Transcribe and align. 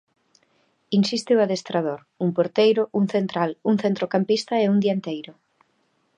Insiste 0.99 1.31
o 1.37 1.41
adestrador: 1.45 1.99
un 2.25 2.29
porteiro, 2.37 2.81
un 2.99 3.05
central, 3.15 3.51
un 3.69 3.75
centrocampista 3.83 4.53
e 4.63 4.65
un 4.73 4.77
dianteiro. 4.85 5.33